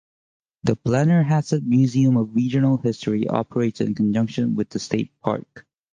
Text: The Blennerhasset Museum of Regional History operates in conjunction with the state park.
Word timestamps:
The 0.63 0.75
Blennerhasset 0.77 1.61
Museum 1.63 2.17
of 2.17 2.33
Regional 2.35 2.77
History 2.77 3.27
operates 3.27 3.81
in 3.81 3.93
conjunction 3.93 4.55
with 4.55 4.71
the 4.71 4.79
state 4.79 5.11
park. 5.21 5.67